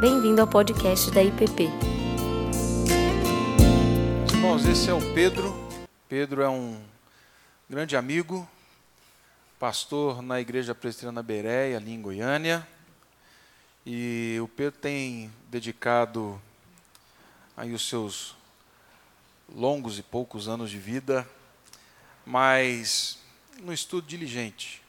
[0.00, 1.68] Bem-vindo ao podcast da IPP.
[4.32, 5.54] Irmãos, esse é o Pedro.
[6.08, 6.82] Pedro é um
[7.68, 8.48] grande amigo,
[9.58, 12.66] pastor na Igreja Presbiteriana Bereia, ali em Goiânia.
[13.84, 16.40] E o Pedro tem dedicado
[17.54, 18.34] aí os seus
[19.54, 21.28] longos e poucos anos de vida,
[22.24, 23.18] mas
[23.60, 24.82] no estudo diligente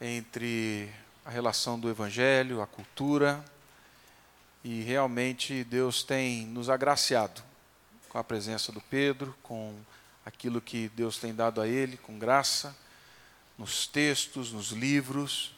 [0.00, 0.90] entre
[1.24, 3.44] a relação do Evangelho, a cultura,
[4.68, 7.40] e realmente Deus tem nos agraciado
[8.08, 9.72] com a presença do Pedro, com
[10.24, 12.76] aquilo que Deus tem dado a ele, com graça,
[13.56, 15.54] nos textos, nos livros.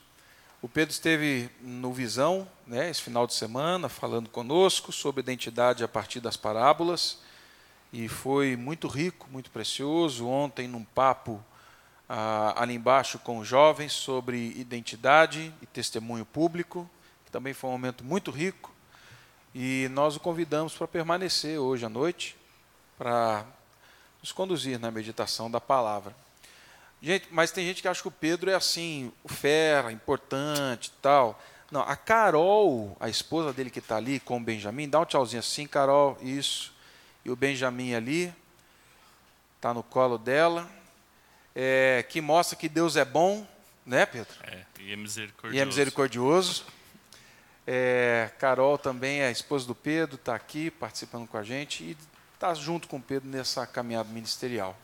[0.60, 5.88] O Pedro esteve no Visão, né, esse final de semana, falando conosco sobre identidade a
[5.88, 7.16] partir das parábolas,
[7.90, 10.28] e foi muito rico, muito precioso.
[10.28, 11.42] Ontem, num papo
[12.06, 16.86] ah, ali embaixo com os jovens sobre identidade e testemunho público,
[17.24, 18.76] que também foi um momento muito rico.
[19.54, 22.36] E nós o convidamos para permanecer hoje à noite,
[22.96, 23.44] para
[24.20, 26.14] nos conduzir na meditação da palavra.
[27.00, 31.02] Gente, mas tem gente que acha que o Pedro é assim, o fera, importante e
[31.02, 31.40] tal.
[31.70, 35.40] Não, a Carol, a esposa dele que está ali com o Benjamin, dá um tchauzinho
[35.40, 36.72] assim, Carol, isso.
[37.24, 38.34] E o Benjamin ali,
[39.56, 40.68] está no colo dela
[41.60, 43.44] é, que mostra que Deus é bom,
[43.84, 44.32] né, Pedro?
[44.44, 45.56] É, e é misericordioso.
[45.56, 46.64] E é misericordioso.
[47.70, 51.96] É, Carol também é a esposa do Pedro, está aqui participando com a gente e
[52.32, 54.74] está junto com o Pedro nessa caminhada ministerial.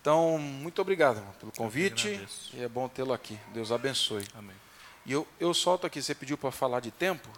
[0.00, 2.20] Então, muito obrigado irmão, pelo convite
[2.52, 3.38] e é bom tê-lo aqui.
[3.52, 4.26] Deus abençoe.
[4.34, 4.56] Amém.
[5.06, 7.28] E eu, eu solto aqui, você pediu para falar de tempo,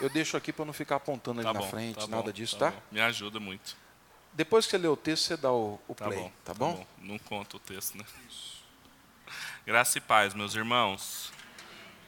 [0.00, 2.32] eu deixo aqui para não ficar apontando ali tá na bom, frente, tá nada bom,
[2.32, 2.72] disso, tá?
[2.72, 2.76] tá?
[2.76, 2.82] bom.
[2.90, 3.76] Me ajuda muito.
[4.32, 6.84] Depois que você lê o texto, você dá o, o Tá play, bom, tá bom?
[6.98, 8.04] Não conta o texto, né?
[9.64, 11.32] Graça e paz, meus irmãos.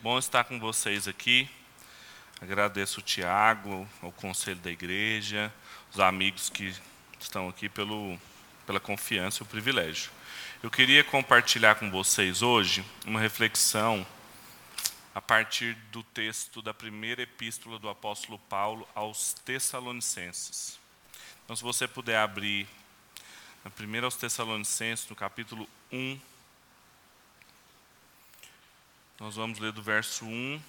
[0.00, 1.48] Bom estar com vocês aqui.
[2.42, 5.54] Agradeço o Tiago, o conselho da igreja,
[5.92, 6.74] os amigos que
[7.20, 8.18] estão aqui pelo,
[8.66, 10.10] pela confiança e o privilégio.
[10.60, 14.04] Eu queria compartilhar com vocês hoje uma reflexão
[15.14, 20.80] a partir do texto da primeira epístola do apóstolo Paulo aos Tessalonicenses.
[21.44, 22.66] Então, se você puder abrir
[23.64, 26.18] na primeira aos Tessalonicenses, no capítulo 1,
[29.20, 30.60] nós vamos ler do verso 1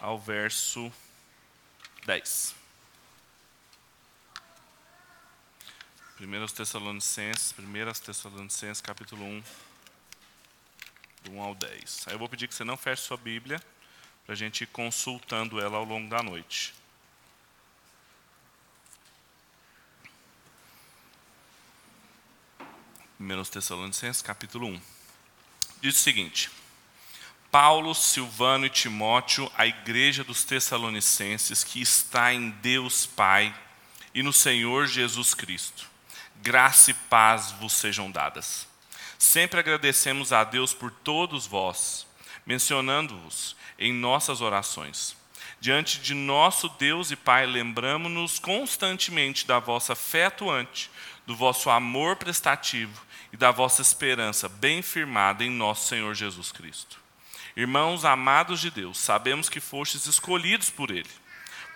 [0.00, 0.92] ao verso
[2.06, 2.54] 10.
[6.16, 9.44] Primeiro aos Tessalonicenses, primeiro aos Tessalonicenses, capítulo 1,
[11.24, 12.08] do 1 ao 10.
[12.08, 13.60] Aí eu vou pedir que você não feche sua Bíblia,
[14.24, 16.74] para a gente ir consultando ela ao longo da noite.
[23.16, 24.80] Primeiros Tessalonicenses, capítulo 1.
[25.80, 26.50] Diz o seguinte:
[27.54, 33.54] Paulo, Silvano e Timóteo, a igreja dos Tessalonicenses, que está em Deus Pai
[34.12, 35.88] e no Senhor Jesus Cristo.
[36.42, 38.66] Graça e paz vos sejam dadas.
[39.16, 42.08] Sempre agradecemos a Deus por todos vós,
[42.44, 45.16] mencionando-vos em nossas orações.
[45.60, 50.90] Diante de nosso Deus e Pai, lembramos-nos constantemente da vossa fé atuante,
[51.24, 53.00] do vosso amor prestativo
[53.32, 57.03] e da vossa esperança bem firmada em nosso Senhor Jesus Cristo.
[57.56, 61.08] Irmãos amados de Deus, sabemos que fostes escolhidos por Ele,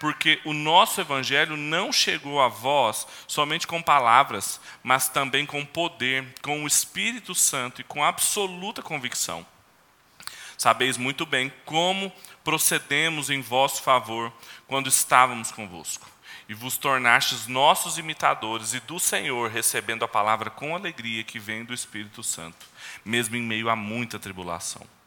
[0.01, 6.35] porque o nosso Evangelho não chegou a vós somente com palavras, mas também com poder,
[6.43, 9.47] com o Espírito Santo e com absoluta convicção.
[10.57, 12.13] Sabeis muito bem como
[12.43, 14.33] procedemos em vosso favor
[14.67, 16.11] quando estávamos convosco
[16.49, 21.65] e vos tornastes nossos imitadores e do Senhor, recebendo a palavra com alegria que vem
[21.65, 22.67] do Espírito Santo,
[23.05, 24.98] mesmo em meio a muita tribulação.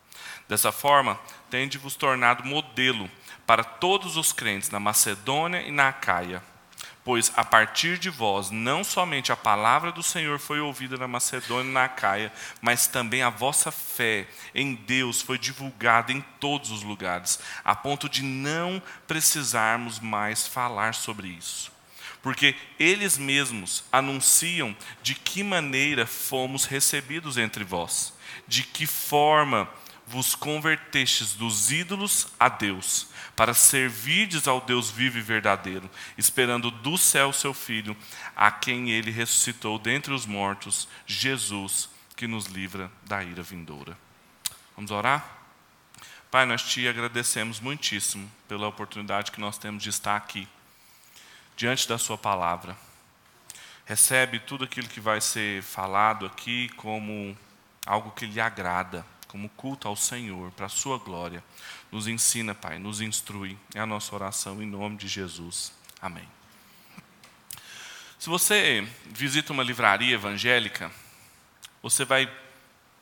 [0.52, 1.18] Dessa forma,
[1.50, 3.10] tende-vos tornado modelo
[3.48, 6.44] para todos os crentes na Macedônia e na Acaia,
[7.06, 11.70] pois a partir de vós não somente a palavra do Senhor foi ouvida na Macedônia
[11.70, 16.84] e na Acaia, mas também a vossa fé em Deus foi divulgada em todos os
[16.84, 21.72] lugares, a ponto de não precisarmos mais falar sobre isso.
[22.22, 28.14] Porque eles mesmos anunciam de que maneira fomos recebidos entre vós,
[28.46, 29.70] de que forma
[30.11, 36.97] vos convertestes dos ídolos a Deus, para servirdes ao Deus vivo e verdadeiro, esperando do
[36.97, 37.96] céu seu Filho,
[38.35, 43.97] a quem ele ressuscitou dentre os mortos, Jesus, que nos livra da ira vindoura.
[44.75, 45.25] Vamos orar?
[46.29, 50.47] Pai, nós te agradecemos muitíssimo pela oportunidade que nós temos de estar aqui,
[51.55, 52.75] diante da Sua palavra.
[53.85, 57.37] Recebe tudo aquilo que vai ser falado aqui como
[57.85, 61.42] algo que lhe agrada como culto ao Senhor, para a Sua glória.
[61.90, 63.58] Nos ensina, Pai, nos instrui.
[63.74, 65.72] É a nossa oração em nome de Jesus.
[66.02, 66.28] Amém.
[68.20, 70.92] Se você visita uma livraria evangélica,
[71.82, 72.30] você vai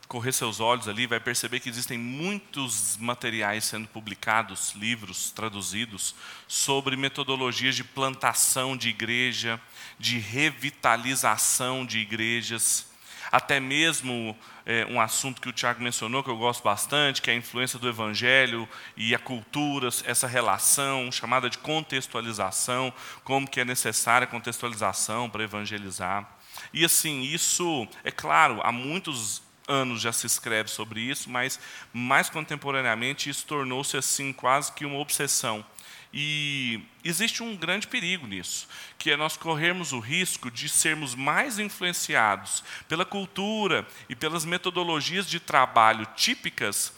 [0.08, 6.14] correr seus olhos ali, vai perceber que existem muitos materiais sendo publicados, livros traduzidos,
[6.48, 9.60] sobre metodologias de plantação de igreja,
[9.98, 12.89] de revitalização de igrejas,
[13.32, 17.34] até mesmo é, um assunto que o Tiago mencionou, que eu gosto bastante, que é
[17.34, 22.94] a influência do evangelho e a cultura, essa relação chamada de contextualização,
[23.24, 26.28] como que é necessária a contextualização para evangelizar.
[26.74, 31.60] E assim, isso, é claro, há muitos anos já se escreve sobre isso, mas
[31.94, 35.64] mais contemporaneamente isso tornou-se assim quase que uma obsessão.
[36.12, 38.68] E existe um grande perigo nisso,
[38.98, 45.30] que é nós corrermos o risco de sermos mais influenciados pela cultura e pelas metodologias
[45.30, 46.94] de trabalho típicas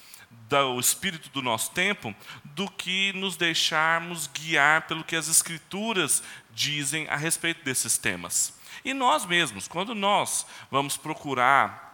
[0.49, 6.23] do espírito do nosso tempo, do que nos deixarmos guiar pelo que as escrituras
[6.53, 8.57] dizem a respeito desses temas.
[8.83, 11.90] E nós mesmos, quando nós vamos procurar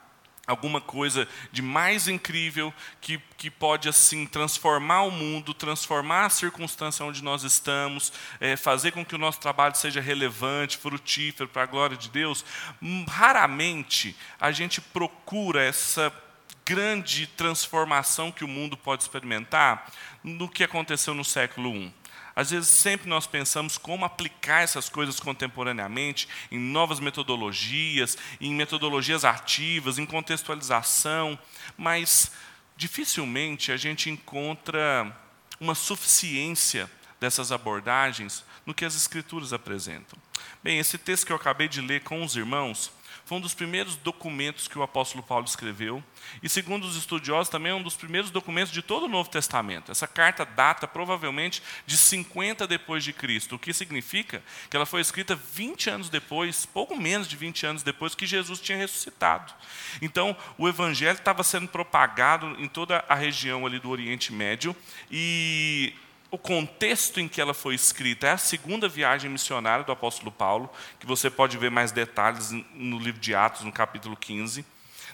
[0.47, 7.05] alguma coisa de mais incrível que, que pode assim transformar o mundo, transformar a circunstância
[7.05, 11.67] onde nós estamos, é, fazer com que o nosso trabalho seja relevante, frutífero para a
[11.67, 12.45] glória de Deus.
[12.81, 16.13] Hum, raramente a gente procura essa
[16.65, 19.91] grande transformação que o mundo pode experimentar
[20.23, 21.93] no que aconteceu no século I.
[22.37, 29.25] Às vezes, sempre nós pensamos como aplicar essas coisas contemporaneamente em novas metodologias, em metodologias
[29.25, 31.37] ativas, em contextualização,
[31.75, 32.31] mas
[32.75, 35.11] dificilmente a gente encontra
[35.59, 36.87] uma suficiência
[37.19, 40.19] dessas abordagens no que as Escrituras apresentam.
[40.61, 42.91] Bem, esse texto que eu acabei de ler com os irmãos
[43.27, 46.01] foi um dos primeiros documentos que o apóstolo Paulo escreveu,
[46.41, 49.91] e segundo os estudiosos, também é um dos primeiros documentos de todo o Novo Testamento.
[49.91, 55.01] Essa carta data provavelmente de 50 depois de Cristo, o que significa que ela foi
[55.01, 59.53] escrita 20 anos depois, pouco menos de 20 anos depois que Jesus tinha ressuscitado.
[60.01, 64.73] Então, o evangelho estava sendo propagado em toda a região ali do Oriente Médio
[65.11, 65.93] e
[66.29, 70.69] o contexto em que ela foi escrita é a segunda viagem missionária do apóstolo Paulo,
[70.99, 74.65] que você pode ver mais detalhes no livro de Atos, no capítulo 15.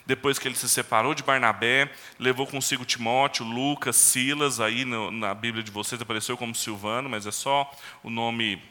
[0.06, 1.89] Depois que ele se separou de Barnabé,
[2.19, 7.25] levou consigo Timóteo, Lucas, Silas, aí no, na Bíblia de vocês apareceu como Silvano, mas
[7.25, 7.71] é só
[8.04, 8.62] o nome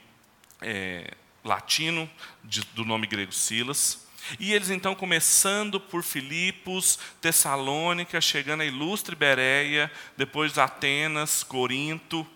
[0.61, 2.11] é, latino
[2.45, 4.07] de, do nome grego Silas.
[4.39, 12.27] E eles então começando por Filipos, Tessalônica, chegando a ilustre Bereia, depois Atenas, Corinto,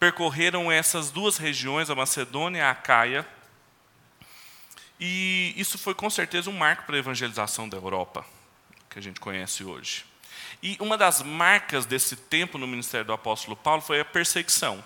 [0.00, 3.28] percorreram essas duas regiões, a Macedônia e a Acaia.
[4.98, 8.24] E isso foi com certeza um marco para a evangelização da Europa,
[8.88, 10.06] que a gente conhece hoje.
[10.62, 14.82] E uma das marcas desse tempo no ministério do apóstolo Paulo foi a perseguição.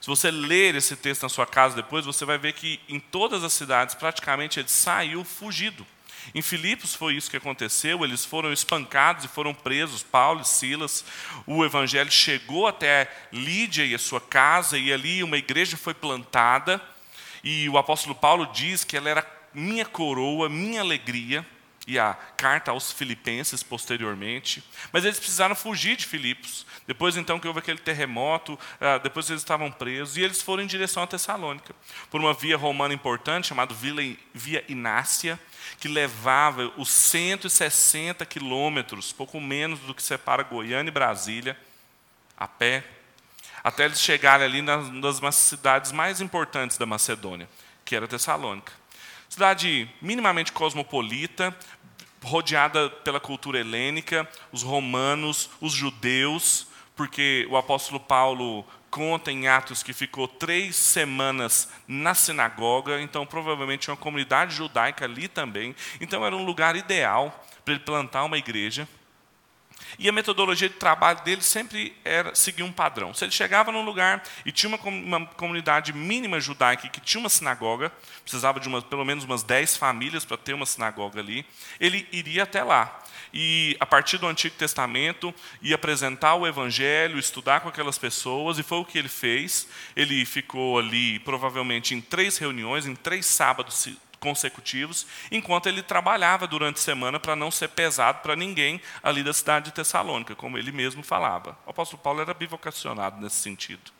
[0.00, 3.44] Se você ler esse texto na sua casa depois, você vai ver que em todas
[3.44, 5.86] as cidades, praticamente, ele saiu fugido.
[6.34, 11.04] Em Filipos foi isso que aconteceu, eles foram espancados e foram presos, Paulo e Silas.
[11.46, 16.80] O evangelho chegou até Lídia e a sua casa, e ali uma igreja foi plantada.
[17.44, 21.44] E o apóstolo Paulo diz que ela era minha coroa, minha alegria
[21.86, 24.62] e a carta aos filipenses posteriormente.
[24.92, 26.64] Mas eles precisaram fugir de Filipos.
[26.86, 30.66] Depois então que houve aquele terremoto, ah, depois eles estavam presos e eles foram em
[30.66, 31.74] direção a Tessalônica,
[32.10, 35.38] por uma via romana importante chamada Via Inácia,
[35.78, 41.56] que levava os 160 quilômetros, pouco menos do que separa Goiânia e Brasília,
[42.36, 42.84] a pé,
[43.62, 44.88] até eles chegarem ali nas,
[45.20, 47.48] nas cidades mais importantes da Macedônia,
[47.84, 48.81] que era Tessalônica.
[49.32, 51.56] Cidade minimamente cosmopolita,
[52.22, 59.82] rodeada pela cultura helênica, os romanos, os judeus, porque o apóstolo Paulo conta em Atos
[59.82, 65.74] que ficou três semanas na sinagoga, então provavelmente tinha uma comunidade judaica ali também.
[65.98, 68.86] Então era um lugar ideal para ele plantar uma igreja.
[69.98, 73.12] E a metodologia de trabalho dele sempre era seguir um padrão.
[73.14, 77.92] Se ele chegava num lugar e tinha uma, comunidade mínima judaica que tinha uma sinagoga,
[78.22, 81.44] precisava de uma, pelo menos umas 10 famílias para ter uma sinagoga ali,
[81.78, 83.02] ele iria até lá.
[83.32, 88.62] E, a partir do Antigo Testamento, ia apresentar o Evangelho, estudar com aquelas pessoas, e
[88.62, 89.66] foi o que ele fez.
[89.96, 93.88] Ele ficou ali, provavelmente, em três reuniões, em três sábados
[94.22, 99.32] consecutivos, enquanto ele trabalhava durante a semana para não ser pesado para ninguém ali da
[99.32, 101.58] cidade de Tessalônica, como ele mesmo falava.
[101.66, 103.90] O apóstolo Paulo era bivocacionado nesse sentido.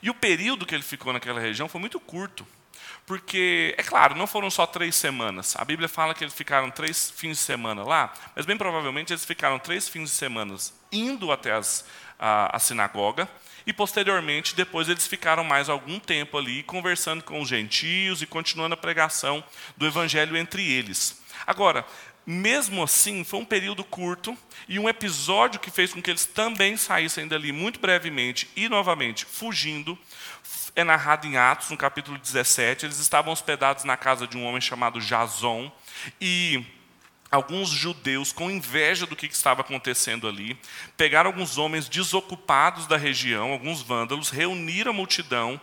[0.00, 2.46] E o período que ele ficou naquela região foi muito curto,
[3.04, 5.56] Porque, é claro, não foram só três semanas.
[5.56, 9.24] A Bíblia fala que eles ficaram três fins de semana lá, mas bem provavelmente eles
[9.24, 10.54] ficaram três fins de semana
[10.92, 11.86] indo até as,
[12.18, 13.28] a, a sinagoga,
[13.66, 18.72] e posteriormente, depois eles ficaram mais algum tempo ali conversando com os gentios e continuando
[18.72, 19.44] a pregação
[19.76, 21.20] do evangelho entre eles.
[21.46, 21.84] Agora,
[22.30, 24.36] mesmo assim, foi um período curto
[24.68, 29.24] e um episódio que fez com que eles também saíssem dali muito brevemente e novamente
[29.24, 29.98] fugindo.
[30.76, 32.86] É narrado em Atos, no capítulo 17.
[32.86, 35.72] Eles estavam hospedados na casa de um homem chamado Jason
[36.20, 36.64] e
[37.30, 40.58] alguns judeus, com inveja do que estava acontecendo ali,
[40.96, 45.60] pegaram alguns homens desocupados da região, alguns vândalos, reuniram a multidão,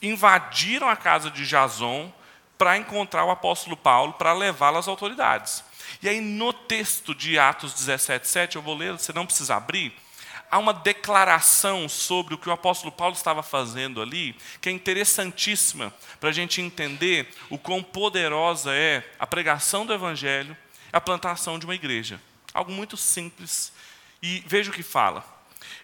[0.00, 2.12] invadiram a casa de Jason
[2.56, 5.64] para encontrar o apóstolo Paulo, para levá-lo às autoridades.
[6.00, 9.92] E aí, no texto de Atos 17, 7, eu vou ler, você não precisa abrir,
[10.48, 15.92] há uma declaração sobre o que o apóstolo Paulo estava fazendo ali, que é interessantíssima
[16.20, 20.56] para a gente entender o quão poderosa é a pregação do evangelho
[20.94, 22.20] a plantação de uma igreja.
[22.54, 23.72] Algo muito simples.
[24.22, 25.24] E veja o que fala.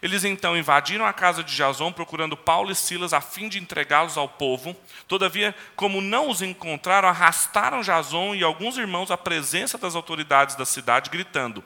[0.00, 4.16] Eles então invadiram a casa de Jason, procurando Paulo e Silas a fim de entregá-los
[4.16, 4.74] ao povo.
[5.08, 10.64] Todavia, como não os encontraram, arrastaram Jason e alguns irmãos à presença das autoridades da
[10.64, 11.62] cidade, gritando: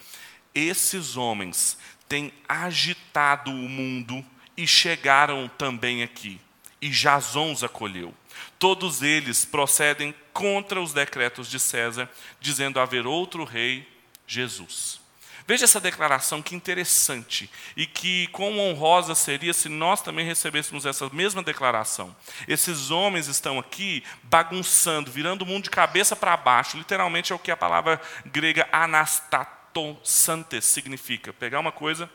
[0.54, 4.24] Esses homens têm agitado o mundo
[4.56, 6.40] e chegaram também aqui.
[6.80, 8.14] E Jason os acolheu.
[8.58, 12.10] Todos eles procedem contra os decretos de César,
[12.40, 13.88] dizendo haver outro rei,
[14.26, 15.04] Jesus.
[15.46, 21.06] Veja essa declaração que interessante e que quão honrosa seria se nós também recebêssemos essa
[21.10, 22.16] mesma declaração.
[22.48, 26.78] Esses homens estão aqui bagunçando, virando o mundo de cabeça para baixo.
[26.78, 32.08] Literalmente é o que a palavra grega anastatonsantes significa: pegar uma coisa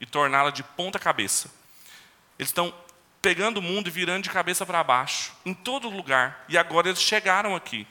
[0.00, 1.48] e torná-la de ponta cabeça.
[2.36, 2.74] Eles estão
[3.26, 6.44] pegando o mundo e virando de cabeça para baixo, em todo lugar.
[6.48, 7.84] E agora eles chegaram aqui.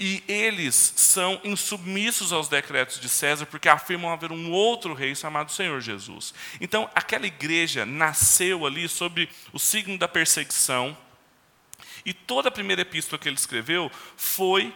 [0.00, 5.52] E eles são insubmissos aos decretos de César, porque afirmam haver um outro rei chamado
[5.52, 6.34] Senhor Jesus.
[6.60, 10.98] Então, aquela igreja nasceu ali sob o signo da perseguição.
[12.04, 14.74] E toda a primeira epístola que ele escreveu foi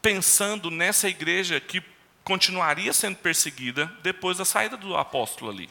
[0.00, 1.82] pensando nessa igreja que
[2.24, 5.68] continuaria sendo perseguida depois da saída do apóstolo ali.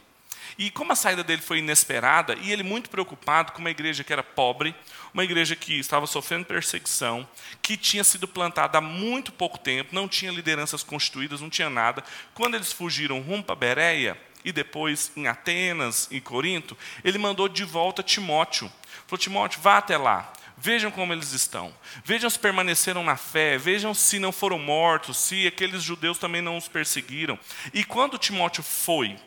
[0.58, 4.14] E como a saída dele foi inesperada, e ele muito preocupado com uma igreja que
[4.14, 4.76] era pobre,
[5.14, 7.28] uma igreja que estava sofrendo perseguição,
[7.62, 12.04] que tinha sido plantada há muito pouco tempo, não tinha lideranças constituídas, não tinha nada.
[12.34, 17.64] Quando eles fugiram rumo para Bereia, e depois em Atenas, em Corinto, ele mandou de
[17.64, 18.72] volta Timóteo.
[19.06, 21.74] Falou: Timóteo, vá até lá, Vejam como eles estão.
[22.06, 23.58] Vejam se permaneceram na fé.
[23.58, 27.40] Vejam se não foram mortos, se aqueles judeus também não os perseguiram.
[27.74, 29.18] E quando Timóteo foi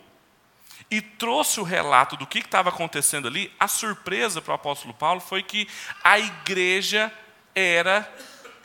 [0.91, 5.21] e trouxe o relato do que estava acontecendo ali, a surpresa para o apóstolo Paulo
[5.21, 5.69] foi que
[6.03, 7.13] a igreja
[7.55, 8.09] era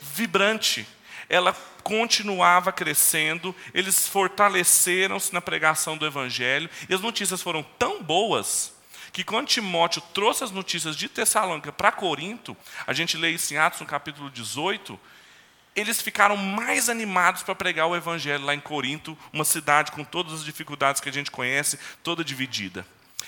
[0.00, 0.86] vibrante,
[1.28, 8.72] ela continuava crescendo, eles fortaleceram-se na pregação do evangelho, e as notícias foram tão boas
[9.12, 13.56] que quando Timóteo trouxe as notícias de Tessalônica para Corinto, a gente lê isso em
[13.56, 14.98] Atos no capítulo 18,
[15.80, 20.32] eles ficaram mais animados para pregar o evangelho lá em Corinto, uma cidade com todas
[20.32, 22.86] as dificuldades que a gente conhece, toda dividida.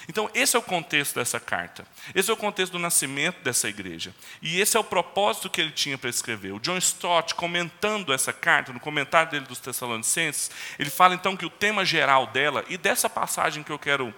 [0.09, 1.87] Então, esse é o contexto dessa carta.
[2.15, 4.15] Esse é o contexto do nascimento dessa igreja.
[4.41, 6.53] E esse é o propósito que ele tinha para escrever.
[6.53, 11.47] O John Stott, comentando essa carta, no comentário dele dos Tessalonicenses, ele fala então que
[11.47, 14.13] o tema geral dela, e dessa passagem que eu quero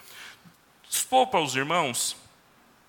[0.88, 2.16] expor para os irmãos,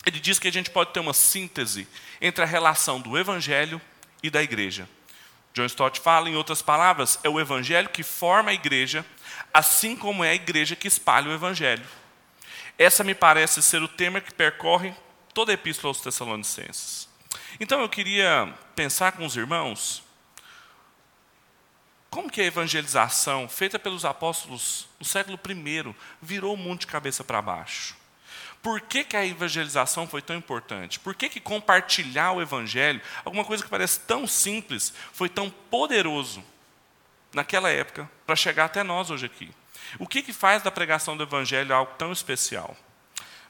[0.06, 1.88] ele diz que a gente pode ter uma síntese
[2.22, 3.82] entre a relação do evangelho
[4.24, 4.88] e da igreja.
[5.56, 9.06] John Stott fala, em outras palavras, é o evangelho que forma a igreja,
[9.54, 11.86] assim como é a igreja que espalha o evangelho.
[12.78, 14.94] Essa me parece ser o tema que percorre
[15.34, 17.08] toda a epístola aos Tessalonicenses.
[17.58, 20.04] Então eu queria pensar com os irmãos
[22.10, 27.24] como que a evangelização feita pelos apóstolos no século I virou o mundo de cabeça
[27.24, 27.96] para baixo.
[28.66, 31.00] Por que, que a evangelização foi tão importante?
[31.00, 36.44] Por que, que compartilhar o evangelho, alguma coisa que parece tão simples, foi tão poderoso
[37.32, 39.52] naquela época para chegar até nós hoje aqui?
[40.00, 42.76] O que, que faz da pregação do evangelho algo tão especial?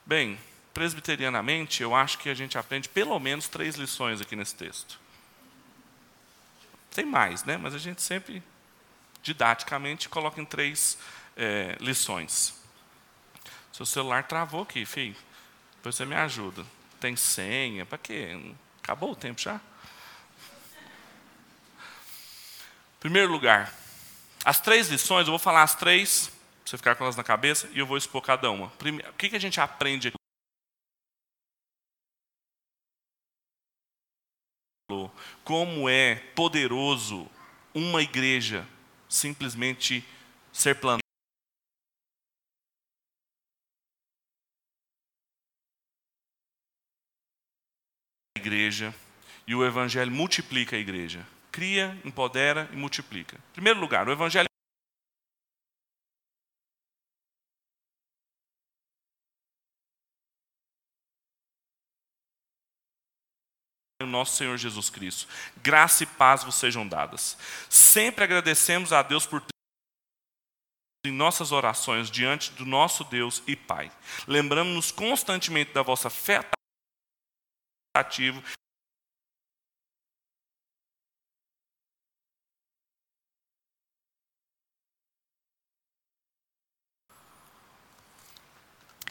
[0.04, 0.38] Bem,
[0.74, 5.00] presbiterianamente, eu acho que a gente aprende pelo menos três lições aqui nesse texto.
[6.90, 7.56] Tem mais, né?
[7.56, 8.42] mas a gente sempre,
[9.22, 10.98] didaticamente, coloca em três
[11.34, 12.65] é, lições.
[13.76, 15.14] Seu celular travou aqui, filho.
[15.74, 16.64] Depois você me ajuda.
[16.98, 18.54] Tem senha, para quê?
[18.82, 19.60] Acabou o tempo já?
[22.98, 23.70] Primeiro lugar,
[24.42, 27.68] as três lições, eu vou falar as três, para você ficar com elas na cabeça,
[27.74, 28.70] e eu vou expor cada uma.
[28.78, 30.16] Primeiro, o que, que a gente aprende aqui?
[35.44, 37.28] como é poderoso
[37.74, 38.66] uma igreja
[39.06, 40.02] simplesmente
[40.50, 41.05] ser plantada.
[48.76, 48.94] Igreja
[49.46, 51.26] e o evangelho multiplica a igreja.
[51.50, 53.36] Cria, empodera e multiplica.
[53.36, 54.46] Em primeiro lugar, o evangelho
[64.02, 65.26] o nosso Senhor Jesus Cristo.
[65.56, 67.36] Graça e paz vos sejam dadas.
[67.68, 69.42] Sempre agradecemos a Deus por
[71.04, 73.92] em nossas orações diante do nosso Deus e Pai.
[74.26, 76.40] Lembramos-nos constantemente da vossa fé
[77.96, 78.42] ativa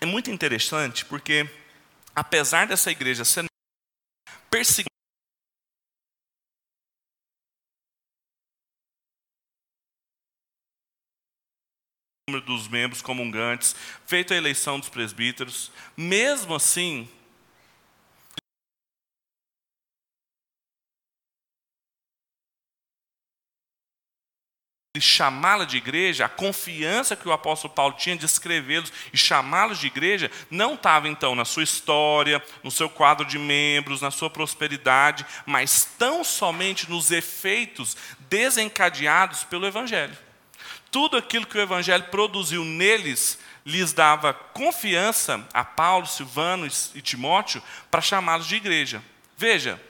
[0.02, 1.50] É muito interessante porque,
[2.16, 3.46] apesar dessa igreja ser
[4.50, 4.90] perseguida,
[12.28, 13.76] número dos membros comungantes,
[14.06, 17.08] feita a eleição dos presbíteros, mesmo assim,
[25.02, 29.88] chamá-la de igreja, a confiança que o apóstolo Paulo tinha de escrevê-los e chamá-los de
[29.88, 35.26] igreja, não estava então na sua história, no seu quadro de membros, na sua prosperidade,
[35.46, 37.96] mas tão somente nos efeitos
[38.30, 40.18] desencadeados pelo Evangelho.
[40.92, 47.62] Tudo aquilo que o Evangelho produziu neles lhes dava confiança a Paulo, Silvano e Timóteo
[47.90, 49.04] para chamá-los de igreja.
[49.36, 49.82] Veja,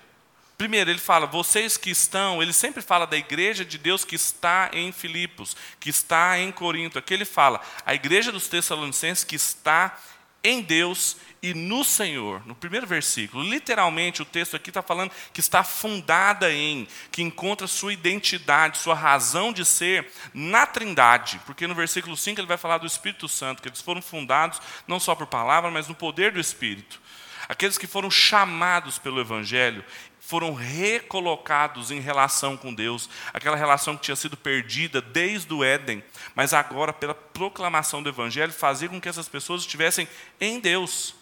[0.57, 4.69] Primeiro, ele fala, vocês que estão, ele sempre fala da igreja de Deus que está
[4.71, 6.97] em Filipos, que está em Corinto.
[6.97, 9.97] Aqui ele fala, a igreja dos Tessalonicenses que está
[10.41, 12.45] em Deus e no Senhor.
[12.47, 17.67] No primeiro versículo, literalmente o texto aqui está falando que está fundada em, que encontra
[17.67, 21.41] sua identidade, sua razão de ser na Trindade.
[21.45, 24.99] Porque no versículo 5 ele vai falar do Espírito Santo, que eles foram fundados não
[24.99, 27.01] só por palavra, mas no poder do Espírito.
[27.47, 29.83] Aqueles que foram chamados pelo Evangelho
[30.25, 36.03] foram recolocados em relação com Deus, aquela relação que tinha sido perdida desde o Éden,
[36.33, 40.07] mas agora, pela proclamação do Evangelho, fazia com que essas pessoas estivessem
[40.41, 41.13] em Deus.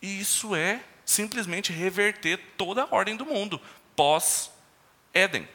[0.00, 3.60] E isso é simplesmente reverter toda a ordem do mundo,
[3.96, 5.48] pós-Éden.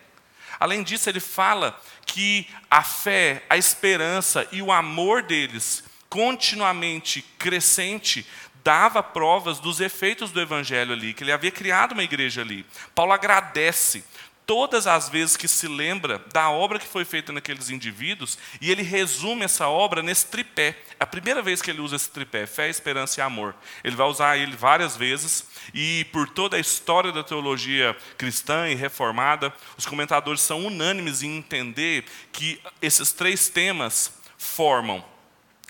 [0.60, 8.26] Além disso, ele fala que a fé, a esperança e o amor deles, continuamente crescente,
[8.65, 12.65] dava provas dos efeitos do evangelho ali, que ele havia criado uma igreja ali.
[12.95, 14.04] Paulo agradece
[14.43, 18.82] todas as vezes que se lembra da obra que foi feita naqueles indivíduos, e ele
[18.82, 20.75] resume essa obra nesse tripé.
[20.99, 23.56] É a primeira vez que ele usa esse tripé, fé, esperança e amor.
[23.84, 28.73] Ele vai usar ele várias vezes, e por toda a história da teologia cristã e
[28.73, 35.06] reformada, os comentadores são unânimes em entender que esses três temas formam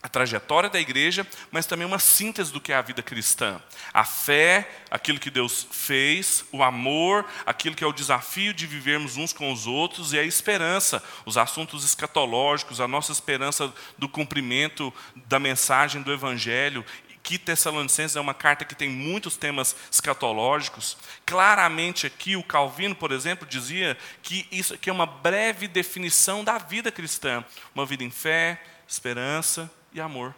[0.05, 3.59] a trajetória da igreja, mas também uma síntese do que é a vida cristã.
[3.91, 9.17] A fé, aquilo que Deus fez, o amor, aquilo que é o desafio de vivermos
[9.17, 14.93] uns com os outros, e a esperança, os assuntos escatológicos, a nossa esperança do cumprimento
[15.27, 16.85] da mensagem do Evangelho.
[17.25, 20.95] Que Tessalonicenses é uma carta que tem muitos temas escatológicos.
[21.25, 26.59] Claramente aqui o Calvino, por exemplo, dizia que isso aqui é uma breve definição da
[26.59, 30.35] vida cristã, uma vida em fé, esperança e amor.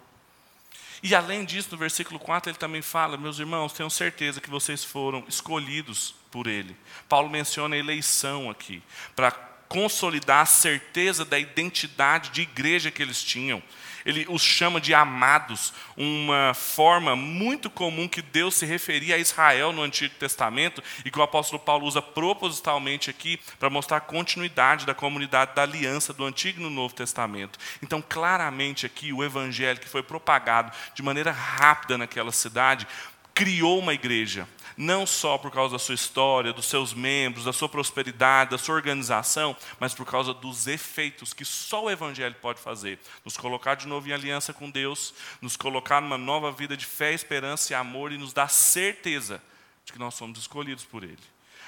[1.03, 4.81] E além disso, no versículo 4, ele também fala: Meus irmãos, tenham certeza que vocês
[4.81, 6.73] foram escolhidos por Ele.
[7.09, 8.81] Paulo menciona a eleição aqui,
[9.13, 9.31] para
[9.67, 13.61] consolidar a certeza da identidade de igreja que eles tinham
[14.07, 19.73] ele os chama de amados, uma forma muito comum que Deus se referia a Israel
[19.73, 24.85] no Antigo Testamento e que o apóstolo Paulo usa propositalmente aqui para mostrar a continuidade
[24.85, 27.59] da comunidade da aliança do Antigo e no Novo Testamento.
[27.83, 32.87] Então, claramente aqui, o evangelho que foi propagado de maneira rápida naquela cidade
[33.33, 37.67] criou uma igreja não só por causa da sua história, dos seus membros, da sua
[37.67, 42.99] prosperidade, da sua organização, mas por causa dos efeitos que só o Evangelho pode fazer.
[43.25, 47.11] Nos colocar de novo em aliança com Deus, nos colocar numa nova vida de fé,
[47.11, 49.41] esperança e amor e nos dar certeza
[49.83, 51.17] de que nós somos escolhidos por Ele.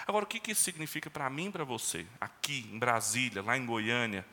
[0.06, 3.65] Agora, o que isso significa para mim e para você, aqui em Brasília, lá em
[3.65, 4.26] Goiânia?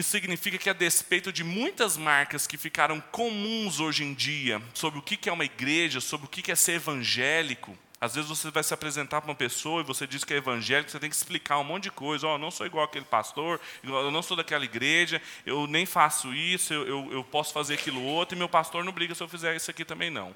[0.00, 4.98] Isso significa que, a despeito de muitas marcas que ficaram comuns hoje em dia, sobre
[4.98, 8.62] o que é uma igreja, sobre o que é ser evangélico, às vezes você vai
[8.62, 11.58] se apresentar para uma pessoa e você diz que é evangélico, você tem que explicar
[11.58, 12.26] um monte de coisa.
[12.26, 16.32] Oh, eu não sou igual aquele pastor, eu não sou daquela igreja, eu nem faço
[16.32, 19.28] isso, eu, eu, eu posso fazer aquilo outro, e meu pastor não briga se eu
[19.28, 20.34] fizer isso aqui também não.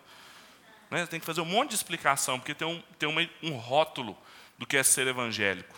[0.90, 1.06] Né?
[1.06, 4.14] Tem que fazer um monte de explicação, porque tem um, tem uma, um rótulo
[4.58, 5.74] do que é ser evangélico.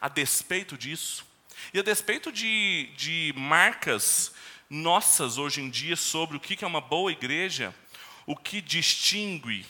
[0.00, 1.30] A despeito disso,
[1.72, 4.32] e a despeito de, de marcas
[4.68, 7.74] nossas hoje em dia sobre o que é uma boa igreja,
[8.26, 9.66] o que distingue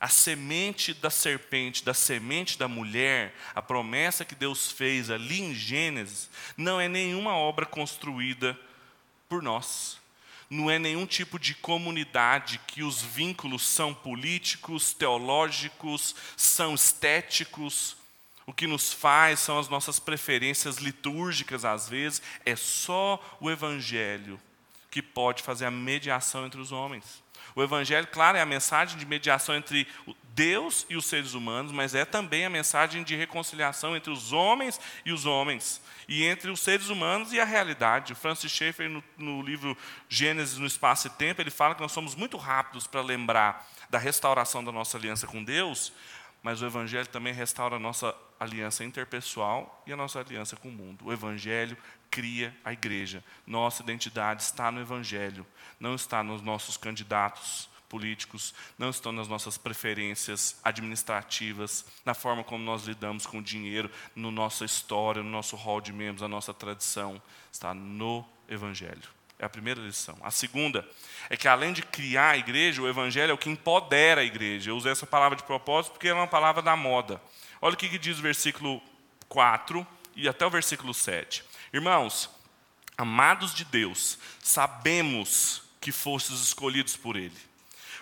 [0.00, 5.54] a semente da serpente, da semente da mulher, a promessa que Deus fez ali em
[5.54, 8.58] Gênesis, não é nenhuma obra construída
[9.28, 9.98] por nós.
[10.50, 17.97] Não é nenhum tipo de comunidade que os vínculos são políticos, teológicos, são estéticos.
[18.48, 22.22] O que nos faz são as nossas preferências litúrgicas, às vezes.
[22.46, 24.40] É só o Evangelho
[24.90, 27.22] que pode fazer a mediação entre os homens.
[27.54, 29.86] O Evangelho, claro, é a mensagem de mediação entre
[30.30, 34.80] Deus e os seres humanos, mas é também a mensagem de reconciliação entre os homens
[35.04, 38.14] e os homens, e entre os seres humanos e a realidade.
[38.14, 39.76] O Francis Schaeffer, no, no livro
[40.08, 43.98] Gênesis no Espaço e Tempo, ele fala que nós somos muito rápidos para lembrar da
[43.98, 45.92] restauração da nossa aliança com Deus,
[46.42, 50.72] mas o Evangelho também restaura a nossa aliança interpessoal e a nossa aliança com o
[50.72, 51.06] mundo.
[51.06, 51.76] O Evangelho
[52.10, 53.22] cria a igreja.
[53.46, 55.46] Nossa identidade está no Evangelho,
[55.78, 62.62] não está nos nossos candidatos políticos, não estão nas nossas preferências administrativas, na forma como
[62.62, 66.52] nós lidamos com o dinheiro, na nossa história, no nosso hall de membros, na nossa
[66.52, 67.20] tradição.
[67.50, 69.17] Está no Evangelho.
[69.38, 70.16] É a primeira lição.
[70.20, 70.86] A segunda
[71.30, 74.70] é que, além de criar a igreja, o Evangelho é o que empodera a igreja.
[74.70, 77.20] Eu usei essa palavra de propósito porque é uma palavra da moda.
[77.60, 78.82] Olha o que diz o versículo
[79.28, 81.44] 4 e até o versículo 7.
[81.72, 82.28] Irmãos,
[82.96, 87.47] amados de Deus, sabemos que fostes escolhidos por Ele.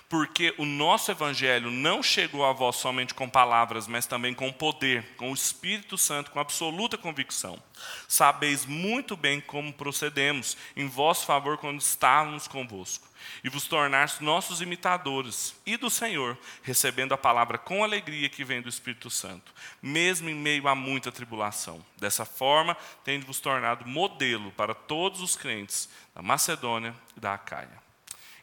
[0.09, 5.05] Porque o nosso Evangelho não chegou a vós somente com palavras, mas também com poder,
[5.17, 7.61] com o Espírito Santo, com absoluta convicção.
[8.07, 13.07] Sabeis muito bem como procedemos em vosso favor quando estávamos convosco
[13.43, 18.63] e vos tornaste nossos imitadores e do Senhor, recebendo a palavra com alegria que vem
[18.63, 21.85] do Espírito Santo, mesmo em meio a muita tribulação.
[21.97, 27.86] Dessa forma, tende vos tornado modelo para todos os crentes da Macedônia e da Acaia.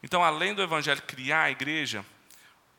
[0.03, 2.05] Então, além do evangelho criar a igreja,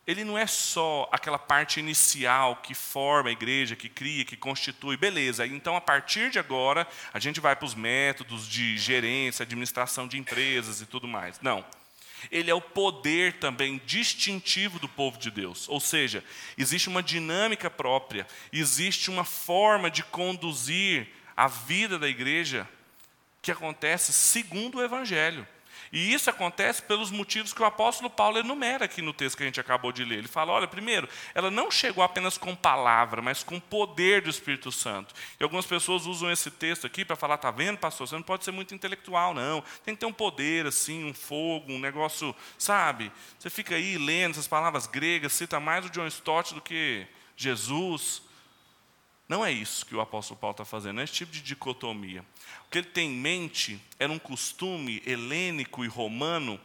[0.06, 4.96] ele não é só aquela parte inicial que forma a igreja, que cria, que constitui,
[4.96, 5.46] beleza.
[5.46, 10.18] Então, a partir de agora, a gente vai para os métodos de gerência, administração de
[10.18, 11.40] empresas e tudo mais.
[11.40, 11.64] Não
[12.30, 15.68] ele é o poder também distintivo do povo de Deus.
[15.68, 16.24] Ou seja,
[16.56, 22.68] existe uma dinâmica própria, existe uma forma de conduzir a vida da igreja
[23.42, 25.46] que acontece segundo o Evangelho.
[25.94, 29.46] E isso acontece pelos motivos que o apóstolo Paulo enumera aqui no texto que a
[29.46, 30.18] gente acabou de ler.
[30.18, 34.72] Ele fala: olha, primeiro, ela não chegou apenas com palavra, mas com poder do Espírito
[34.72, 35.14] Santo.
[35.38, 38.08] E algumas pessoas usam esse texto aqui para falar: tá vendo, pastor?
[38.08, 39.62] Você não pode ser muito intelectual, não.
[39.84, 43.12] Tem que ter um poder, assim, um fogo, um negócio, sabe?
[43.38, 48.23] Você fica aí lendo essas palavras gregas, cita mais o John Stott do que Jesus.
[49.28, 52.24] Não é isso que o apóstolo Paulo está fazendo, não é esse tipo de dicotomia.
[52.66, 56.60] O que ele tem em mente era um costume helênico e romano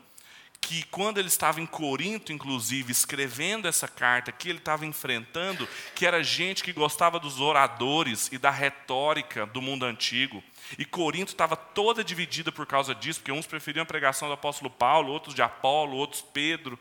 [0.62, 6.06] que quando ele estava em Corinto, inclusive, escrevendo essa carta que ele estava enfrentando, que
[6.06, 10.44] era gente que gostava dos oradores e da retórica do mundo antigo.
[10.78, 14.70] E Corinto estava toda dividida por causa disso, porque uns preferiam a pregação do apóstolo
[14.70, 16.78] Paulo, outros de Apolo, outros Pedro.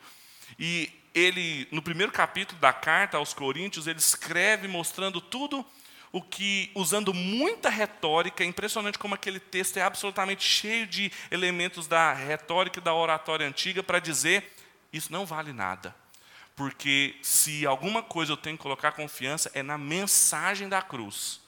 [0.59, 5.65] E ele, no primeiro capítulo da carta aos Coríntios, ele escreve mostrando tudo
[6.11, 11.87] o que, usando muita retórica, é impressionante como aquele texto é absolutamente cheio de elementos
[11.87, 14.55] da retórica e da oratória antiga para dizer:
[14.93, 15.95] isso não vale nada.
[16.57, 21.41] Porque se alguma coisa eu tenho que colocar confiança é na mensagem da cruz.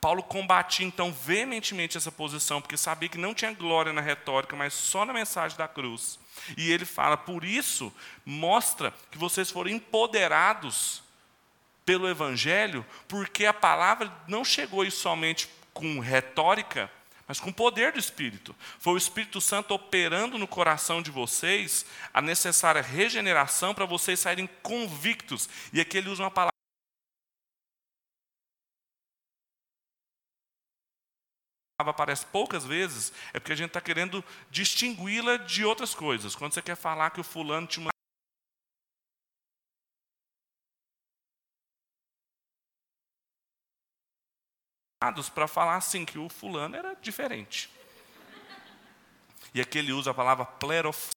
[0.00, 4.72] Paulo combatia então veementemente essa posição, porque sabia que não tinha glória na retórica, mas
[4.72, 6.18] só na mensagem da cruz.
[6.56, 7.92] E ele fala: por isso,
[8.24, 11.02] mostra que vocês foram empoderados
[11.84, 16.90] pelo Evangelho, porque a palavra não chegou aí somente com retórica,
[17.28, 18.54] mas com poder do Espírito.
[18.78, 24.48] Foi o Espírito Santo operando no coração de vocês a necessária regeneração para vocês saírem
[24.62, 25.48] convictos.
[25.72, 26.55] E aqui ele usa uma palavra.
[31.78, 36.34] Aparece poucas vezes, é porque a gente está querendo distingui-la de outras coisas.
[36.34, 37.90] Quando você quer falar que o fulano tinha uma
[45.32, 47.70] para falar assim que o fulano era diferente.
[49.54, 51.10] E aqui ele usa a palavra plerof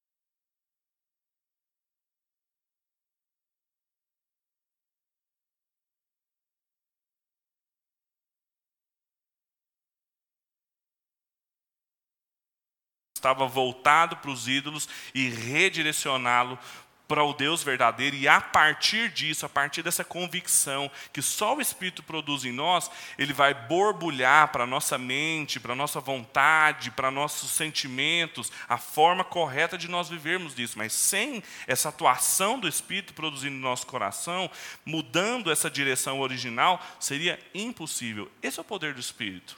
[13.20, 16.58] estava voltado para os ídolos e redirecioná-lo
[17.10, 21.60] para o Deus verdadeiro, e a partir disso, a partir dessa convicção que só o
[21.60, 26.88] Espírito produz em nós, ele vai borbulhar para a nossa mente, para a nossa vontade,
[26.92, 30.78] para nossos sentimentos, a forma correta de nós vivermos disso.
[30.78, 34.48] Mas sem essa atuação do Espírito produzindo no nosso coração,
[34.86, 38.30] mudando essa direção original, seria impossível.
[38.40, 39.56] Esse é o poder do Espírito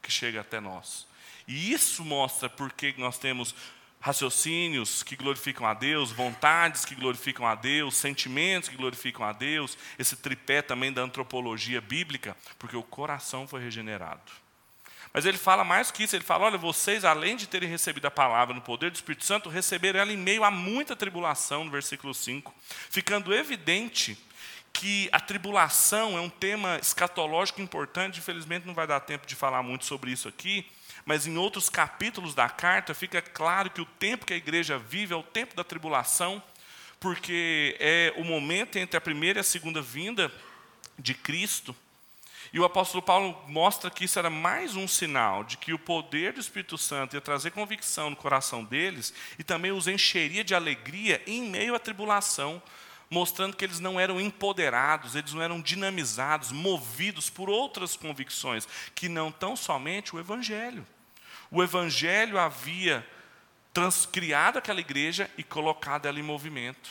[0.00, 1.10] que chega até nós.
[1.46, 3.54] E isso mostra porque nós temos
[4.00, 9.78] raciocínios que glorificam a Deus, vontades que glorificam a Deus, sentimentos que glorificam a Deus,
[9.96, 14.20] esse tripé também da antropologia bíblica, porque o coração foi regenerado.
[15.12, 18.10] Mas ele fala mais que isso, ele fala: olha, vocês, além de terem recebido a
[18.10, 22.14] palavra no poder do Espírito Santo, receberam ela em meio a muita tribulação, no versículo
[22.14, 22.52] 5,
[22.90, 24.18] ficando evidente
[24.72, 29.62] que a tribulação é um tema escatológico importante, infelizmente não vai dar tempo de falar
[29.62, 30.66] muito sobre isso aqui,
[31.04, 35.12] mas em outros capítulos da carta fica claro que o tempo que a igreja vive
[35.12, 36.42] é o tempo da tribulação,
[37.00, 40.32] porque é o momento entre a primeira e a segunda vinda
[40.98, 41.74] de Cristo.
[42.52, 46.34] E o apóstolo Paulo mostra que isso era mais um sinal de que o poder
[46.34, 51.22] do Espírito Santo ia trazer convicção no coração deles e também os encheria de alegria
[51.26, 52.62] em meio à tribulação,
[53.12, 59.06] mostrando que eles não eram empoderados, eles não eram dinamizados, movidos por outras convicções, que
[59.06, 60.86] não tão somente o Evangelho.
[61.50, 63.06] O Evangelho havia
[63.70, 66.88] transcriado aquela igreja e colocado ela em movimento.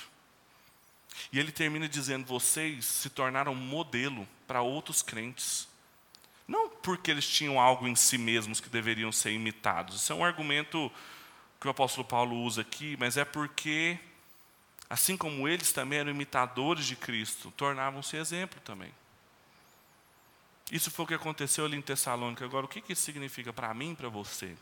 [1.33, 5.67] E ele termina dizendo: vocês se tornaram modelo para outros crentes.
[6.47, 9.95] Não porque eles tinham algo em si mesmos que deveriam ser imitados.
[9.95, 10.91] Isso é um argumento
[11.59, 13.97] que o apóstolo Paulo usa aqui, mas é porque
[14.91, 18.91] assim como eles também eram imitadores de Cristo, tornavam-se exemplo também.
[20.69, 22.43] Isso foi o que aconteceu ali em Tessalônica.
[22.43, 24.53] Agora, o que isso significa para mim e para você?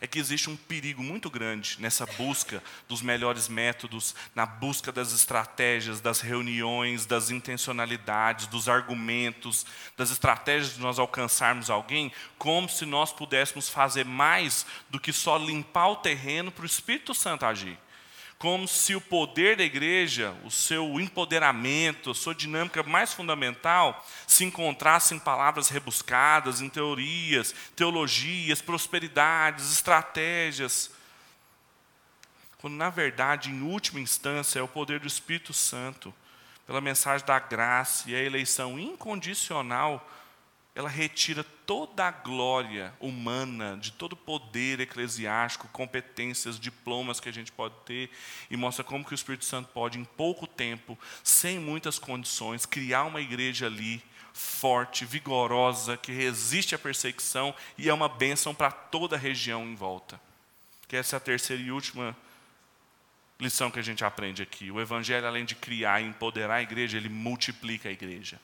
[0.00, 5.12] É que existe um perigo muito grande nessa busca dos melhores métodos, na busca das
[5.12, 9.64] estratégias, das reuniões, das intencionalidades, dos argumentos,
[9.96, 15.36] das estratégias de nós alcançarmos alguém, como se nós pudéssemos fazer mais do que só
[15.36, 17.78] limpar o terreno para o Espírito Santo agir
[18.42, 24.44] como se o poder da igreja, o seu empoderamento, a sua dinâmica mais fundamental se
[24.44, 30.90] encontrasse em palavras rebuscadas, em teorias, teologias, prosperidades, estratégias.
[32.58, 36.12] Quando, na verdade, em última instância, é o poder do Espírito Santo,
[36.66, 40.04] pela mensagem da graça e a eleição incondicional
[40.74, 47.32] ela retira toda a glória humana, de todo o poder eclesiástico, competências, diplomas que a
[47.32, 48.08] gente pode ter,
[48.50, 53.04] e mostra como que o Espírito Santo pode, em pouco tempo, sem muitas condições, criar
[53.04, 59.16] uma igreja ali, forte, vigorosa, que resiste à perseguição e é uma bênção para toda
[59.16, 60.18] a região em volta.
[60.88, 62.16] Que essa é a terceira e última
[63.38, 64.70] lição que a gente aprende aqui.
[64.70, 68.40] O Evangelho, além de criar e empoderar a igreja, ele multiplica a igreja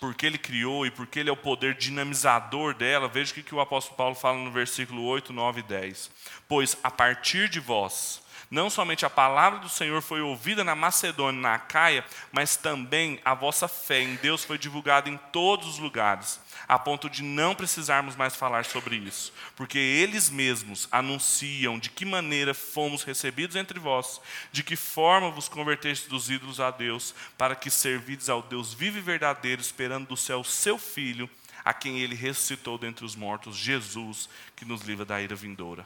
[0.00, 3.60] porque ele criou e porque ele é o poder dinamizador dela, veja o que, o
[3.60, 6.10] apóstolo Paulo fala no versículo 8, 9 e 10.
[6.48, 8.19] Pois a partir de vós,
[8.50, 13.34] não somente a palavra do Senhor foi ouvida na Macedônia na Acaia, mas também a
[13.34, 18.14] vossa fé em Deus foi divulgada em todos os lugares a ponto de não precisarmos
[18.14, 24.20] mais falar sobre isso, porque eles mesmos anunciam de que maneira fomos recebidos entre vós,
[24.52, 28.98] de que forma vos convertestes dos ídolos a Deus, para que servides ao Deus vivo
[28.98, 31.28] e verdadeiro, esperando do céu seu Filho,
[31.64, 35.84] a quem ele ressuscitou dentre os mortos, Jesus, que nos livra da ira vindoura.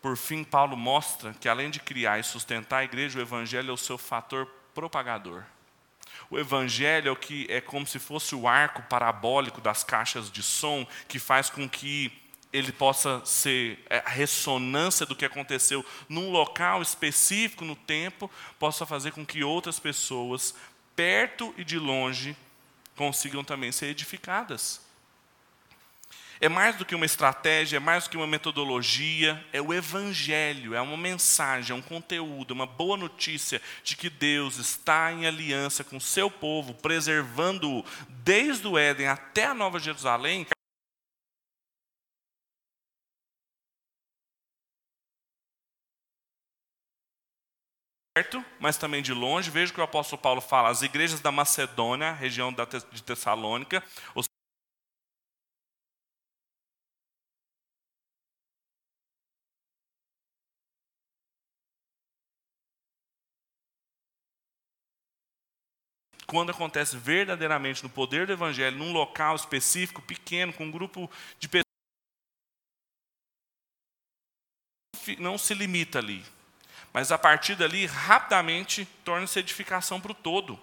[0.00, 3.72] Por fim, Paulo mostra que além de criar e sustentar a igreja, o evangelho é
[3.72, 5.42] o seu fator propagador.
[6.30, 10.42] O evangelho é o que é como se fosse o arco parabólico das caixas de
[10.42, 12.12] som que faz com que
[12.52, 18.86] ele possa ser é, a ressonância do que aconteceu num local específico no tempo, possa
[18.86, 20.54] fazer com que outras pessoas,
[20.96, 22.36] perto e de longe,
[22.96, 24.87] consigam também ser edificadas.
[26.40, 30.74] É mais do que uma estratégia, é mais do que uma metodologia, é o evangelho,
[30.74, 35.82] é uma mensagem, é um conteúdo, uma boa notícia de que Deus está em aliança
[35.82, 40.46] com o seu povo, preservando-o desde o Éden até a Nova Jerusalém.
[48.58, 49.50] mas também de longe.
[49.50, 53.82] Veja que o apóstolo Paulo fala, as igrejas da Macedônia, região de Tessalônica,
[66.28, 71.48] quando acontece verdadeiramente no poder do Evangelho, num local específico, pequeno, com um grupo de
[71.48, 71.64] pessoas,
[75.18, 76.22] não se limita ali.
[76.92, 80.60] Mas a partir dali, rapidamente, torna-se edificação para o todo.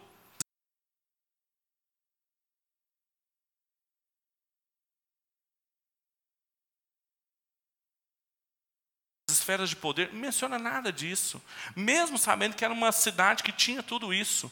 [9.27, 11.39] esferas de poder, não menciona nada disso.
[11.75, 14.51] Mesmo sabendo que era uma cidade que tinha tudo isso.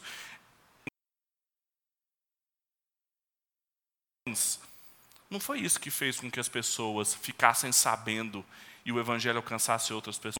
[5.30, 8.44] Não foi isso que fez com que as pessoas ficassem sabendo
[8.84, 10.36] e o evangelho alcançasse outras pessoas.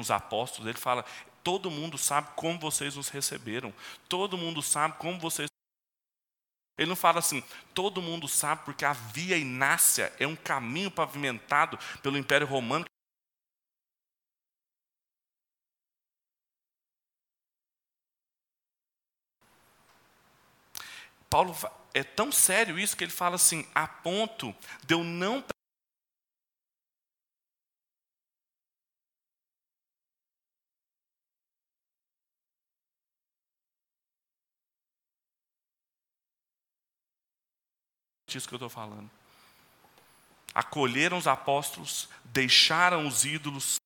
[0.00, 1.04] Os apóstolos, ele fala:
[1.42, 3.72] todo mundo sabe como vocês nos receberam,
[4.08, 5.48] todo mundo sabe como vocês
[6.78, 7.42] ele não fala assim,
[7.74, 12.84] todo mundo sabe porque a via Inácia é um caminho pavimentado pelo Império Romano.
[21.30, 21.54] Paulo
[21.92, 24.54] é tão sério isso que ele fala assim, a ponto
[24.86, 25.44] de eu não
[38.36, 39.10] isso que eu estou falando.
[40.54, 43.76] Acolheram os apóstolos, deixaram os ídolos.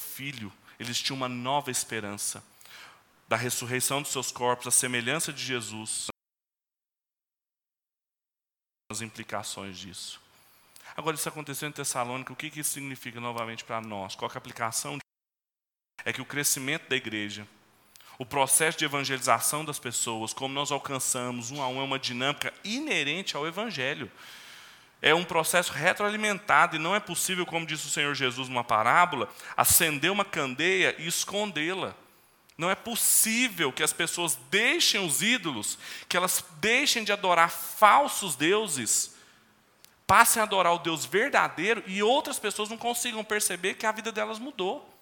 [0.00, 2.42] Filho, eles tinham uma nova esperança
[3.28, 6.06] da ressurreição dos seus corpos, a semelhança de Jesus.
[8.90, 10.20] As implicações disso.
[10.96, 14.14] Agora, isso aconteceu em Tessalônica, o que isso significa novamente para nós?
[14.14, 14.98] Qual é a aplicação?
[16.04, 17.46] É que o crescimento da igreja
[18.18, 22.52] o processo de evangelização das pessoas, como nós alcançamos um a um, é uma dinâmica
[22.64, 24.10] inerente ao Evangelho.
[25.02, 29.28] É um processo retroalimentado e não é possível, como disse o Senhor Jesus numa parábola,
[29.54, 31.94] acender uma candeia e escondê-la.
[32.56, 38.34] Não é possível que as pessoas deixem os ídolos, que elas deixem de adorar falsos
[38.34, 39.14] deuses,
[40.06, 44.10] passem a adorar o Deus verdadeiro e outras pessoas não consigam perceber que a vida
[44.10, 44.96] delas mudou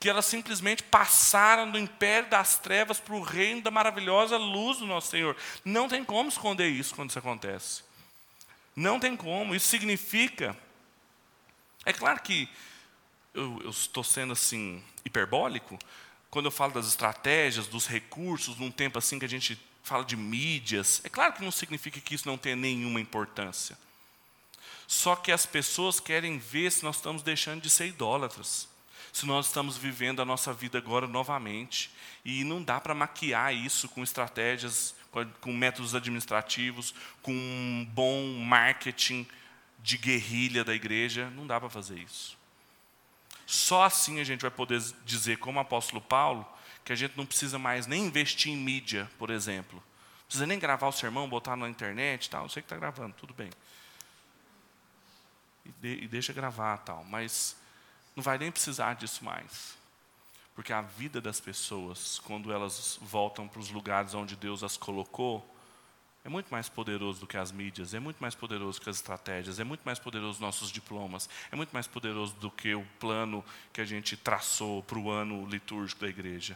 [0.00, 4.86] que elas simplesmente passaram do império das trevas para o reino da maravilhosa luz do
[4.86, 5.36] nosso Senhor.
[5.64, 7.82] Não tem como esconder isso quando isso acontece.
[8.76, 9.54] Não tem como.
[9.54, 10.56] Isso significa.
[11.84, 12.48] É claro que
[13.34, 15.76] eu, eu estou sendo assim hiperbólico
[16.30, 20.16] quando eu falo das estratégias, dos recursos, num tempo assim que a gente fala de
[20.16, 21.00] mídias.
[21.04, 23.78] É claro que não significa que isso não tenha nenhuma importância.
[24.86, 28.68] Só que as pessoas querem ver se nós estamos deixando de ser idólatras
[29.18, 31.90] se nós estamos vivendo a nossa vida agora novamente.
[32.24, 34.94] E não dá para maquiar isso com estratégias,
[35.40, 39.26] com métodos administrativos, com um bom marketing
[39.80, 41.30] de guerrilha da igreja.
[41.30, 42.37] Não dá para fazer isso.
[43.48, 46.46] Só assim a gente vai poder dizer, como o apóstolo Paulo,
[46.84, 49.78] que a gente não precisa mais nem investir em mídia, por exemplo.
[49.78, 52.42] Não precisa nem gravar o sermão, botar na internet tal.
[52.42, 53.48] Eu sei que está gravando, tudo bem.
[55.64, 57.02] E, de, e deixa gravar tal.
[57.04, 57.56] Mas
[58.14, 59.78] não vai nem precisar disso mais.
[60.54, 65.57] Porque a vida das pessoas, quando elas voltam para os lugares onde Deus as colocou,
[66.28, 69.58] é muito mais poderoso do que as mídias, é muito mais poderoso que as estratégias,
[69.58, 73.42] é muito mais poderoso os nossos diplomas, é muito mais poderoso do que o plano
[73.72, 76.54] que a gente traçou para o ano litúrgico da igreja.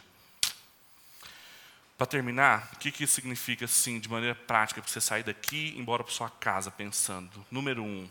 [1.97, 5.69] Para terminar, o que, que significa, assim, de maneira prática, para você sair daqui e
[5.69, 7.43] ir embora para sua casa pensando?
[7.49, 8.07] Número um,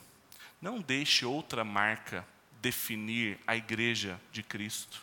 [0.61, 2.27] não deixe outra marca
[2.61, 5.01] definir a igreja de Cristo.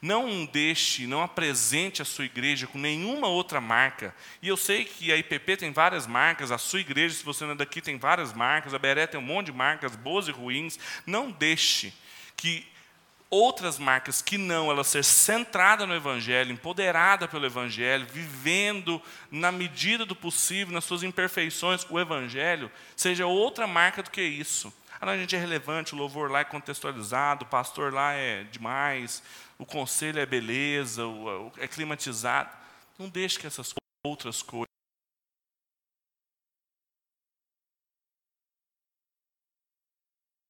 [0.00, 4.14] Não deixe, não apresente a sua igreja com nenhuma outra marca.
[4.42, 7.52] E eu sei que a IPP tem várias marcas, a sua igreja, se você não
[7.52, 10.78] é daqui, tem várias marcas, a Beré tem um monte de marcas, boas e ruins.
[11.06, 11.92] Não deixe
[12.36, 12.66] que
[13.30, 20.06] outras marcas que não, ela ser centrada no Evangelho, empoderada pelo Evangelho, vivendo na medida
[20.06, 24.72] do possível, nas suas imperfeições, o Evangelho, seja outra marca do que isso.
[25.00, 29.22] Ah, a gente é relevante, o louvor lá é contextualizado, o pastor lá é demais,
[29.58, 31.02] o conselho é beleza,
[31.58, 32.50] é climatizado.
[32.98, 34.66] Não deixe que essas outras coisas.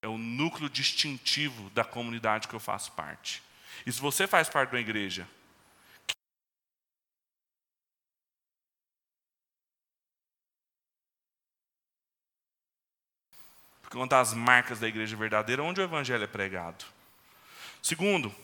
[0.03, 3.43] É o núcleo distintivo da comunidade que eu faço parte.
[3.85, 5.29] E se você faz parte de uma igreja
[13.87, 16.85] Porque uma das marcas da igreja verdadeira é onde o evangelho é pregado.
[17.81, 18.35] Segundo,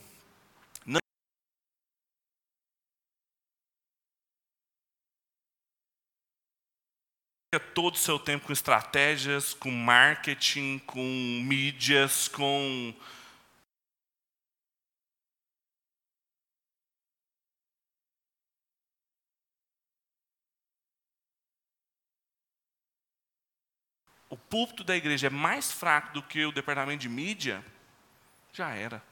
[7.60, 12.94] todo o seu tempo com estratégias, com marketing, com mídias, com.
[24.30, 27.62] O púlpito da igreja é mais fraco do que o departamento de mídia,
[28.50, 29.02] já era.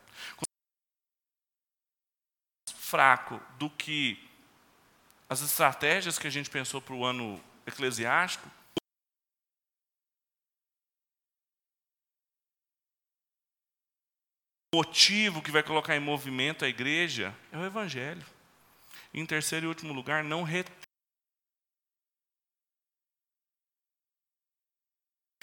[2.74, 4.18] Fraco do que
[5.28, 8.48] as estratégias que a gente pensou para o ano eclesiástico,
[14.74, 18.24] o motivo que vai colocar em movimento a igreja é o Evangelho.
[19.12, 20.74] Em terceiro e último lugar, não retém.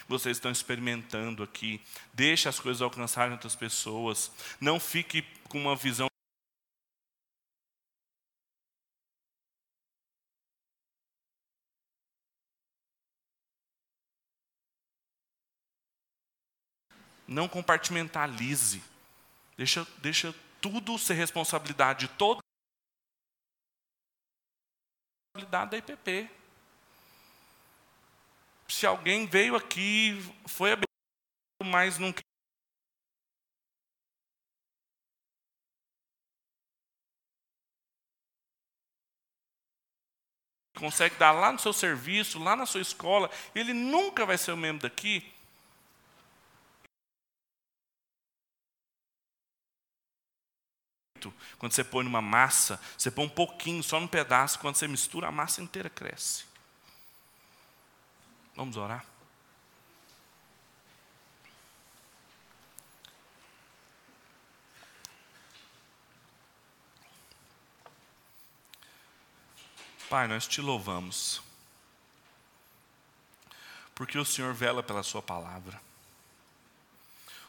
[0.08, 1.82] Vocês estão experimentando aqui.
[2.14, 4.32] Deixe as coisas alcançarem outras pessoas.
[4.62, 6.08] Não fique com uma visão.
[17.28, 18.82] Não compartimentalize.
[19.58, 22.40] Deixa, deixa tudo ser responsabilidade de todo
[25.36, 26.30] responsabilidade da IPP.
[28.70, 30.14] Se alguém veio aqui,
[30.46, 30.88] foi abençoado,
[31.64, 32.14] mas não
[40.78, 44.58] consegue dar lá no seu serviço, lá na sua escola, ele nunca vai ser o
[44.58, 45.34] membro daqui.
[51.58, 55.28] Quando você põe numa massa, você põe um pouquinho, só num pedaço, quando você mistura,
[55.28, 56.46] a massa inteira cresce.
[58.56, 59.06] Vamos orar?
[70.10, 71.42] Pai, nós te louvamos,
[73.94, 75.82] porque o Senhor vela pela Sua palavra.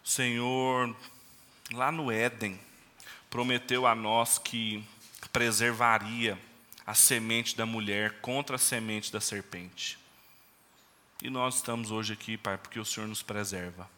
[0.04, 0.96] O Senhor,
[1.72, 2.60] lá no Éden,
[3.30, 4.84] prometeu a nós que
[5.32, 6.38] preservaria
[6.86, 9.98] a semente da mulher contra a semente da serpente.
[11.22, 13.90] E nós estamos hoje aqui, Pai, porque o Senhor nos preserva.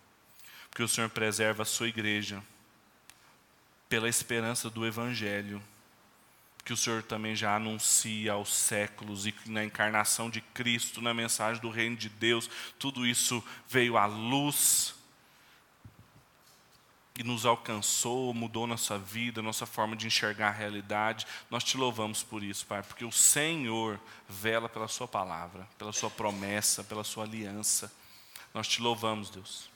[0.71, 2.43] Porque o Senhor preserva a sua igreja
[3.89, 5.63] pela esperança do Evangelho,
[6.65, 11.61] que o Senhor também já anuncia aos séculos e na encarnação de Cristo, na mensagem
[11.61, 14.95] do Reino de Deus, tudo isso veio à luz
[17.19, 21.27] e nos alcançou, mudou nossa vida, nossa forma de enxergar a realidade.
[21.51, 26.11] Nós te louvamos por isso, Pai, porque o Senhor vela pela Sua palavra, pela Sua
[26.11, 27.93] promessa, pela Sua aliança.
[28.55, 29.69] Nós te louvamos, Deus.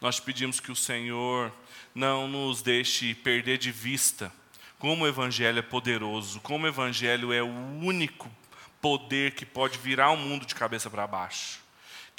[0.00, 1.52] Nós pedimos que o Senhor
[1.94, 4.32] não nos deixe perder de vista
[4.78, 8.30] como o Evangelho é poderoso, como o Evangelho é o único
[8.80, 11.59] poder que pode virar o mundo de cabeça para baixo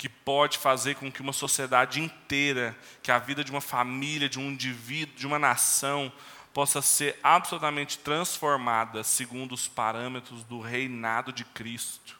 [0.01, 4.39] que pode fazer com que uma sociedade inteira, que a vida de uma família, de
[4.39, 6.11] um indivíduo, de uma nação,
[6.51, 12.19] possa ser absolutamente transformada segundo os parâmetros do reinado de Cristo.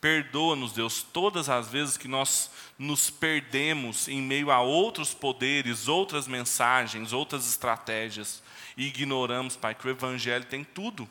[0.00, 6.26] Perdoa-nos, Deus, todas as vezes que nós nos perdemos em meio a outros poderes, outras
[6.26, 8.42] mensagens, outras estratégias,
[8.76, 11.08] e ignoramos, Pai, que o Evangelho tem tudo,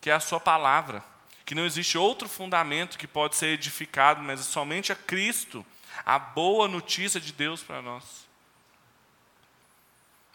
[0.00, 1.04] que é a Sua palavra
[1.44, 5.64] que não existe outro fundamento que pode ser edificado, mas é somente a Cristo,
[6.04, 8.26] a boa notícia de Deus para nós.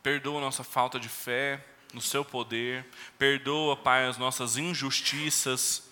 [0.03, 2.85] Perdoa nossa falta de fé no seu poder,
[3.17, 5.83] perdoa, Pai, as nossas injustiças,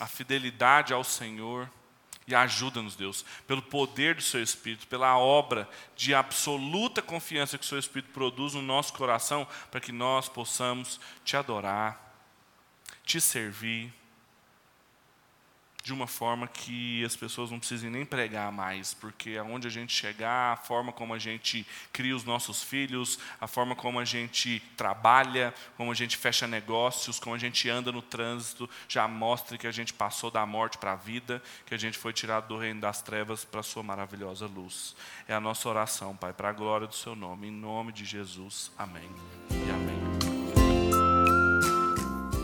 [0.00, 1.70] a fidelidade ao Senhor.
[2.26, 7.68] E ajuda-nos, Deus, pelo poder do Seu Espírito, pela obra de absoluta confiança que o
[7.68, 12.03] Seu Espírito produz no nosso coração, para que nós possamos te adorar,
[13.04, 13.92] te servir
[15.84, 19.94] de uma forma que as pessoas não precisem nem pregar mais, porque aonde a gente
[19.94, 24.62] chegar, a forma como a gente cria os nossos filhos, a forma como a gente
[24.78, 29.66] trabalha, como a gente fecha negócios, como a gente anda no trânsito, já mostra que
[29.66, 32.80] a gente passou da morte para a vida, que a gente foi tirado do reino
[32.80, 34.96] das trevas para a sua maravilhosa luz.
[35.28, 38.72] É a nossa oração, Pai, para a glória do seu nome, em nome de Jesus.
[38.78, 39.10] Amém.
[39.50, 40.03] E amém.